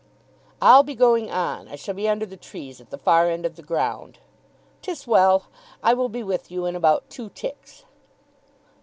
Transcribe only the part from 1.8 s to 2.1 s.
be